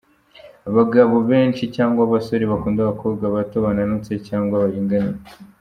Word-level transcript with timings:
Abagabo 0.69 1.15
benshi 1.29 1.63
cyangwa 1.75 2.01
abasore 2.03 2.43
bakunda 2.51 2.79
abakobwa 2.81 3.25
bato, 3.35 3.55
bananutse 3.65 4.13
cyangwa 4.27 4.61
baringaniye. 4.63 5.17